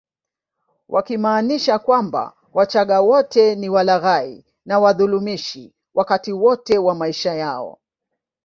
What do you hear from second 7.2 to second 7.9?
yao